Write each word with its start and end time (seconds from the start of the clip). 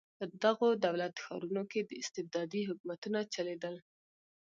په 0.17 0.25
دغو 0.43 0.67
دولت 0.85 1.13
ښارونو 1.23 1.63
کې 1.71 1.79
استبدادي 2.01 2.61
حکومتونه 2.69 3.19
چلېدل. 3.33 3.75